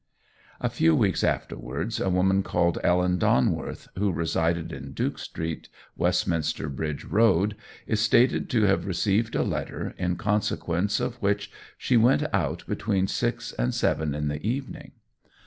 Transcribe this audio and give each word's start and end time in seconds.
A 0.59 0.67
few 0.67 0.95
weeks 0.95 1.23
afterwards 1.23 1.99
a 1.99 2.09
woman 2.09 2.41
called 2.41 2.79
Ellen 2.83 3.19
Donworth, 3.19 3.87
who 3.99 4.11
resided 4.11 4.71
in 4.73 4.93
Duke 4.93 5.19
Street, 5.19 5.69
Westminster 5.95 6.69
Bridge 6.69 7.05
Road, 7.05 7.55
is 7.85 7.99
stated 7.99 8.49
to 8.49 8.63
have 8.63 8.87
received 8.87 9.35
a 9.35 9.43
letter, 9.43 9.93
in 9.99 10.15
consequence 10.15 10.99
of 10.99 11.21
which 11.21 11.51
she 11.77 11.97
went 11.97 12.23
out 12.33 12.63
between 12.67 13.05
six 13.05 13.53
and 13.59 13.75
seven 13.75 14.15
in 14.15 14.27
the 14.27 14.43
evening. 14.43 14.93